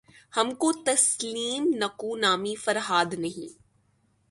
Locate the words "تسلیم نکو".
0.85-2.09